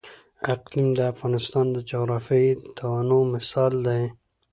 [0.53, 4.03] اقلیم د افغانستان د جغرافیوي تنوع مثال دی.